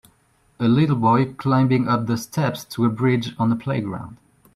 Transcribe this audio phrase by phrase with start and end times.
[0.59, 4.17] A little boy climbing up the steps to a bridge on a playground